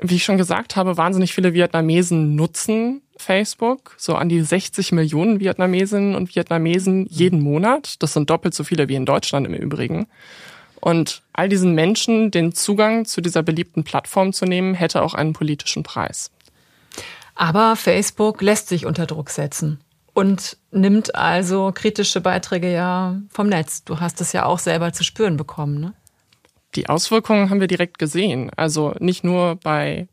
[0.00, 5.40] Wie ich schon gesagt habe, wahnsinnig viele Vietnamesen nutzen Facebook, so an die 60 Millionen
[5.40, 8.00] Vietnamesinnen und Vietnamesen jeden Monat.
[8.00, 10.06] Das sind doppelt so viele wie in Deutschland im Übrigen.
[10.80, 15.32] Und all diesen Menschen den Zugang zu dieser beliebten Plattform zu nehmen, hätte auch einen
[15.32, 16.30] politischen Preis.
[17.34, 19.80] Aber Facebook lässt sich unter Druck setzen
[20.12, 23.84] und nimmt also kritische Beiträge ja vom Netz.
[23.84, 25.94] Du hast es ja auch selber zu spüren bekommen, ne?
[26.74, 28.50] Die Auswirkungen haben wir direkt gesehen.
[28.56, 30.08] Also nicht nur bei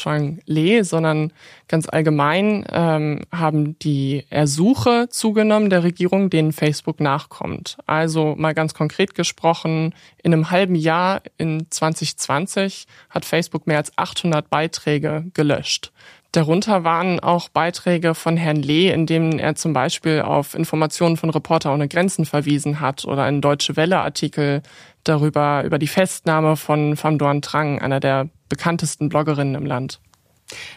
[0.00, 1.32] Chang Le, sondern
[1.68, 7.76] ganz allgemein ähm, haben die Ersuche zugenommen der Regierung, denen Facebook nachkommt.
[7.86, 13.96] Also mal ganz konkret gesprochen, in einem halben Jahr in 2020 hat Facebook mehr als
[13.96, 15.92] 800 Beiträge gelöscht.
[16.32, 21.30] Darunter waren auch Beiträge von Herrn Lee, in denen er zum Beispiel auf Informationen von
[21.30, 24.62] Reporter ohne Grenzen verwiesen hat oder ein Deutsche Welle Artikel
[25.04, 30.00] darüber, über die Festnahme von Pham Duan Trang, einer der bekanntesten Bloggerinnen im Land.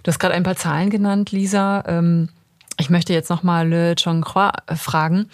[0.03, 1.84] Du hast gerade ein paar Zahlen genannt, Lisa.
[1.88, 2.29] Ähm,
[2.77, 5.29] ich möchte jetzt nochmal Le äh, fragen.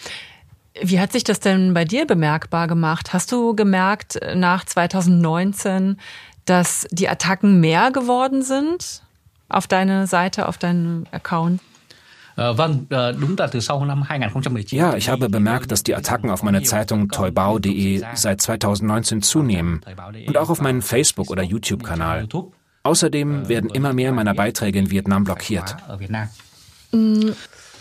[0.79, 3.13] Wie hat sich das denn bei dir bemerkbar gemacht?
[3.13, 5.97] Hast du gemerkt nach 2019,
[6.45, 9.01] dass die Attacken mehr geworden sind?
[9.49, 11.61] auf deine Seite, auf deinen Account?
[14.77, 19.81] Ja, ich habe bemerkt, dass die Attacken auf meine Zeitung toibao.de seit 2019 zunehmen
[20.27, 22.27] und auch auf meinen Facebook- oder YouTube-Kanal.
[22.83, 25.75] Außerdem werden immer mehr meiner Beiträge in Vietnam blockiert.
[26.91, 27.31] Mm,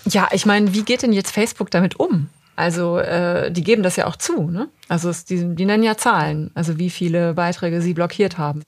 [0.07, 2.29] ja, ich meine, wie geht denn jetzt Facebook damit um?
[2.57, 4.69] Also äh, die geben das ja auch zu, ne?
[4.89, 8.63] Also es, die, die nennen ja Zahlen, also wie viele Beiträge sie blockiert haben.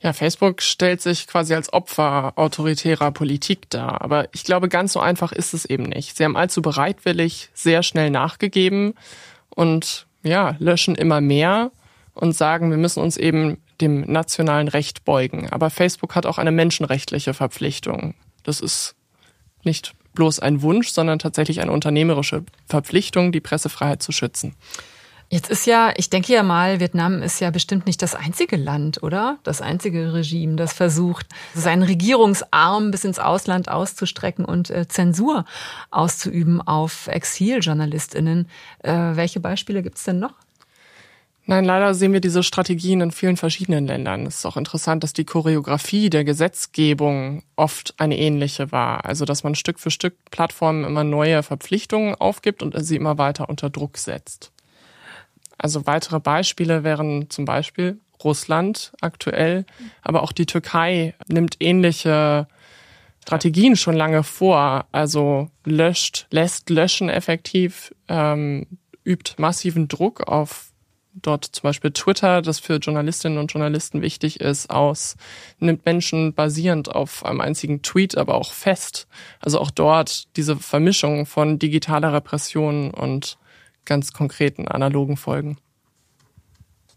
[0.00, 4.02] Ja, Facebook stellt sich quasi als Opfer autoritärer Politik dar.
[4.02, 6.16] Aber ich glaube, ganz so einfach ist es eben nicht.
[6.16, 8.94] Sie haben allzu bereitwillig sehr schnell nachgegeben
[9.48, 11.70] und ja, löschen immer mehr
[12.14, 15.48] und sagen, wir müssen uns eben dem nationalen Recht beugen.
[15.50, 18.14] Aber Facebook hat auch eine menschenrechtliche Verpflichtung.
[18.42, 18.94] Das ist
[19.64, 24.54] nicht bloß ein Wunsch, sondern tatsächlich eine unternehmerische Verpflichtung, die Pressefreiheit zu schützen.
[25.28, 29.02] Jetzt ist ja, ich denke ja mal, Vietnam ist ja bestimmt nicht das einzige Land,
[29.02, 29.38] oder?
[29.42, 35.44] Das einzige Regime, das versucht, seinen Regierungsarm bis ins Ausland auszustrecken und äh, Zensur
[35.90, 38.48] auszuüben auf Exiljournalistinnen.
[38.84, 40.34] Äh, welche Beispiele gibt's denn noch?
[41.48, 44.26] Nein, leider sehen wir diese Strategien in vielen verschiedenen Ländern.
[44.26, 49.04] Es ist auch interessant, dass die Choreografie der Gesetzgebung oft eine ähnliche war.
[49.04, 53.48] Also, dass man Stück für Stück Plattformen immer neue Verpflichtungen aufgibt und sie immer weiter
[53.48, 54.52] unter Druck setzt.
[55.58, 59.64] Also weitere Beispiele wären zum Beispiel Russland aktuell,
[60.02, 62.48] aber auch die Türkei nimmt ähnliche
[63.22, 64.86] Strategien schon lange vor.
[64.92, 68.66] Also löscht, lässt löschen effektiv, ähm,
[69.04, 70.72] übt massiven Druck auf
[71.22, 75.16] dort zum Beispiel Twitter, das für Journalistinnen und Journalisten wichtig ist, aus,
[75.58, 79.08] nimmt Menschen basierend auf einem einzigen Tweet aber auch fest.
[79.40, 83.38] Also auch dort diese Vermischung von digitaler Repression und
[83.86, 85.56] ganz konkreten analogen Folgen.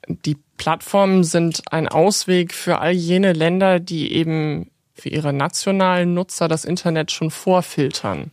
[0.07, 6.47] Die Plattformen sind ein Ausweg für all jene Länder, die eben für ihre nationalen Nutzer
[6.47, 8.31] das Internet schon vorfiltern.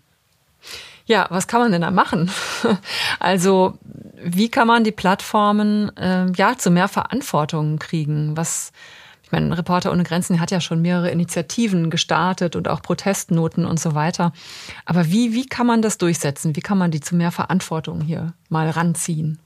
[1.05, 2.31] Ja, was kann man denn da machen?
[3.21, 3.79] Also,
[4.23, 8.37] wie kann man die Plattformen äh, ja zu mehr Verantwortung kriegen?
[8.37, 8.73] Was
[9.37, 13.95] meine, Reporter ohne Grenzen hat ja schon mehrere Initiativen gestartet und auch Protestnoten und so
[13.95, 14.33] weiter.
[14.85, 16.57] Aber wie, wie kann man das durchsetzen?
[16.57, 19.39] Wie kann man die zu mehr Verantwortung hier mal ranziehen?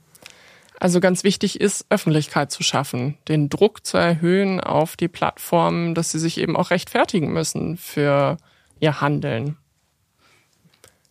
[0.79, 6.11] Also ganz wichtig ist, Öffentlichkeit zu schaffen, den Druck zu erhöhen auf die Plattformen, dass
[6.11, 8.37] sie sich eben auch rechtfertigen müssen für
[8.79, 9.57] ihr Handeln.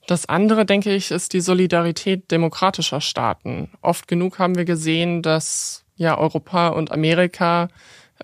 [0.08, 3.70] Das andere, denke ich, ist die Solidarität demokratischer Staaten.
[3.80, 7.68] Oft genug haben wir gesehen, dass ja Europa und Amerika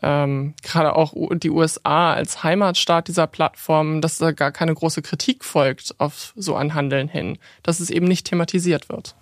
[0.02, 5.44] ähm, gerade auch die USA als Heimatstaat dieser Plattform, dass da gar keine große Kritik
[5.44, 9.14] folgt auf so ein Handeln hin, dass es eben nicht thematisiert wird.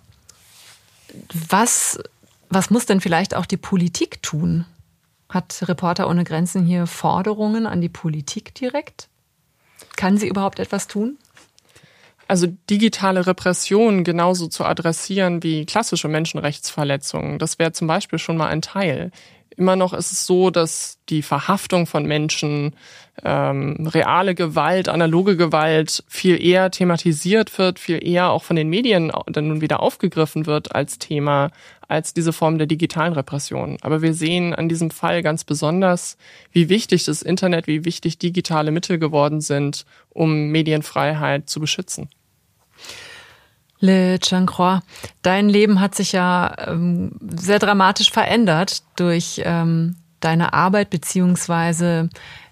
[1.49, 1.99] Was,
[2.49, 4.65] was muss denn vielleicht auch die Politik tun?
[5.29, 9.07] Hat Reporter ohne Grenzen hier Forderungen an die Politik direkt?
[9.95, 11.17] Kann sie überhaupt etwas tun?
[12.27, 18.47] Also digitale Repression genauso zu adressieren wie klassische Menschenrechtsverletzungen, das wäre zum Beispiel schon mal
[18.47, 19.11] ein Teil.
[19.57, 22.75] Immer noch ist es so, dass die Verhaftung von Menschen,
[23.23, 29.11] ähm, reale Gewalt, analoge Gewalt viel eher thematisiert wird, viel eher auch von den Medien
[29.27, 31.51] dann nun wieder aufgegriffen wird als Thema,
[31.87, 33.77] als diese Form der digitalen Repression.
[33.81, 36.17] Aber wir sehen an diesem Fall ganz besonders,
[36.51, 42.09] wie wichtig das Internet, wie wichtig digitale Mittel geworden sind, um Medienfreiheit zu beschützen.
[43.79, 44.81] Le Changcroix,
[45.21, 52.09] dein Leben hat sich ja ähm, sehr dramatisch verändert durch ähm, deine Arbeit beziehungsweise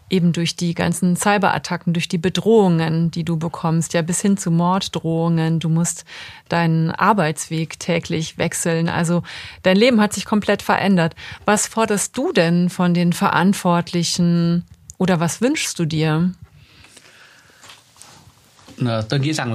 [0.09, 4.51] eben durch die ganzen Cyberattacken, durch die Bedrohungen, die du bekommst, ja bis hin zu
[4.51, 5.59] Morddrohungen.
[5.59, 6.05] Du musst
[6.49, 8.89] deinen Arbeitsweg täglich wechseln.
[8.89, 9.23] Also
[9.63, 11.15] dein Leben hat sich komplett verändert.
[11.45, 14.65] Was forderst du denn von den Verantwortlichen
[14.99, 16.31] oder was wünschst du dir?
[19.09, 19.53] Tôi nghĩ rằng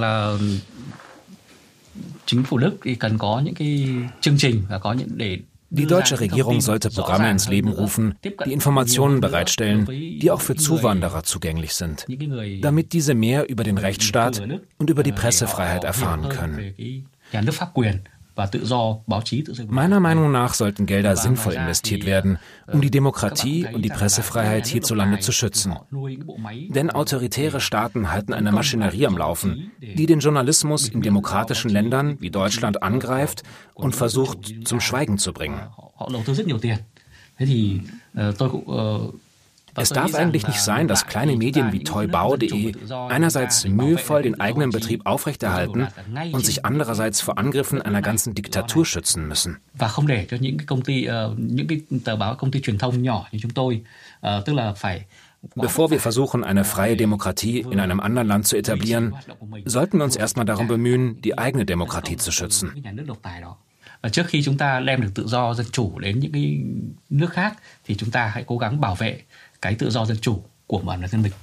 [2.29, 3.87] chính phủ Đức thì cần có những cái
[4.21, 5.37] chương trình và có những để
[5.71, 9.85] Die deutsche Regierung sollte Programme ins Leben rufen, die Informationen bereitstellen,
[10.21, 12.07] die auch für Zuwanderer zugänglich sind,
[12.63, 14.41] damit diese mehr über den Rechtsstaat
[14.79, 16.73] und über die Pressefreiheit erfahren können.
[19.67, 25.19] Meiner Meinung nach sollten Gelder sinnvoll investiert werden, um die Demokratie und die Pressefreiheit hierzulande
[25.19, 25.75] zu schützen.
[26.69, 32.29] Denn autoritäre Staaten halten eine Maschinerie am Laufen, die den Journalismus in demokratischen Ländern wie
[32.29, 35.59] Deutschland angreift und versucht zum Schweigen zu bringen.
[39.75, 42.73] Es darf eigentlich nicht sein, dass kleine Medien wie toybau.de
[43.09, 45.87] einerseits mühevoll den eigenen Betrieb aufrechterhalten
[46.31, 49.57] und sich andererseits vor Angriffen einer ganzen Diktatur schützen müssen.
[55.55, 59.15] Bevor wir versuchen, eine freie Demokratie in einem anderen Land zu etablieren,
[59.65, 62.73] sollten wir uns erstmal darum bemühen, die eigene Demokratie zu schützen.
[64.01, 66.63] Và trước khi chúng ta đem được tự do dân chủ đến những cái
[67.09, 69.21] nước khác thì chúng ta hãy cố gắng bảo vệ
[69.61, 71.33] cái tự do dân chủ của bản thân mình.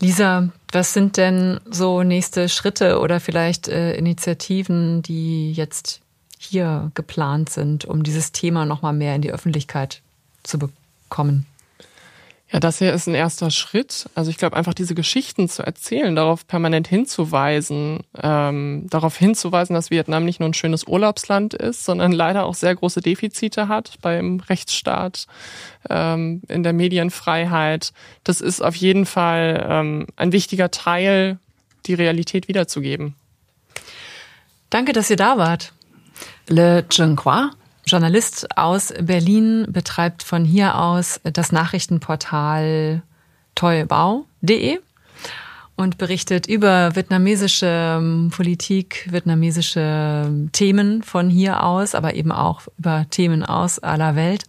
[0.00, 6.00] Lisa, was sind denn so nächste Schritte oder vielleicht äh, Initiativen, die jetzt
[6.38, 10.00] hier geplant sind, um dieses Thema noch mal mehr in die Öffentlichkeit
[10.42, 11.44] zu bekommen?
[12.52, 14.10] Ja, das hier ist ein erster Schritt.
[14.16, 19.90] Also ich glaube, einfach diese Geschichten zu erzählen, darauf permanent hinzuweisen, ähm, darauf hinzuweisen, dass
[19.90, 24.40] Vietnam nicht nur ein schönes Urlaubsland ist, sondern leider auch sehr große Defizite hat beim
[24.40, 25.26] Rechtsstaat,
[25.88, 27.92] ähm, in der Medienfreiheit.
[28.24, 31.38] Das ist auf jeden Fall ähm, ein wichtiger Teil,
[31.86, 33.14] die Realität wiederzugeben.
[34.70, 35.72] Danke, dass ihr da wart.
[36.48, 37.52] Le Zhenghua
[37.86, 43.02] Journalist aus Berlin betreibt von hier aus das Nachrichtenportal
[43.54, 44.78] toibao.de
[45.76, 52.62] und berichtet über vietnamesische ähm, Politik, vietnamesische ähm, Themen von hier aus, aber eben auch
[52.78, 54.44] über Themen aus aller Welt.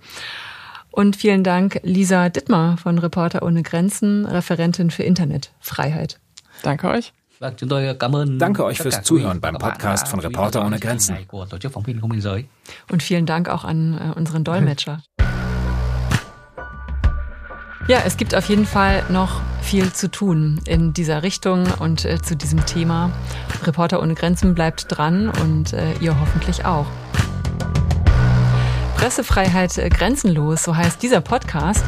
[0.91, 6.19] Und vielen Dank Lisa Dittmar von Reporter ohne Grenzen, Referentin für Internetfreiheit.
[6.63, 7.13] Danke euch.
[8.37, 11.17] Danke euch fürs Zuhören beim Podcast von Reporter ohne Grenzen.
[12.91, 15.01] Und vielen Dank auch an äh, unseren Dolmetscher.
[17.87, 22.21] Ja, es gibt auf jeden Fall noch viel zu tun in dieser Richtung und äh,
[22.21, 23.11] zu diesem Thema.
[23.63, 26.85] Reporter ohne Grenzen bleibt dran und äh, ihr hoffentlich auch.
[28.97, 31.83] Pressefreiheit äh, grenzenlos, so heißt dieser Podcast.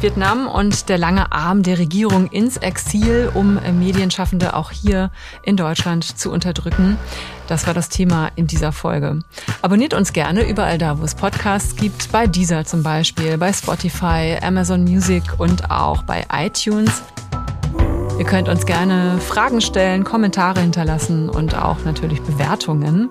[0.00, 5.10] Vietnam und der lange Arm der Regierung ins Exil, um Medienschaffende auch hier
[5.42, 6.96] in Deutschland zu unterdrücken.
[7.48, 9.20] Das war das Thema in dieser Folge.
[9.60, 14.36] Abonniert uns gerne überall da, wo es Podcasts gibt, bei Deezer zum Beispiel, bei Spotify,
[14.40, 17.02] Amazon Music und auch bei iTunes.
[18.18, 23.10] Ihr könnt uns gerne Fragen stellen, Kommentare hinterlassen und auch natürlich Bewertungen.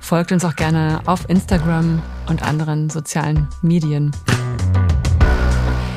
[0.00, 4.12] Folgt uns auch gerne auf Instagram und anderen sozialen Medien.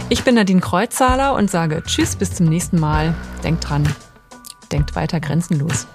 [0.07, 3.15] Ich bin Nadine Kreuzzahler und sage Tschüss bis zum nächsten Mal.
[3.43, 3.91] Denkt dran,
[4.71, 5.87] denkt weiter grenzenlos.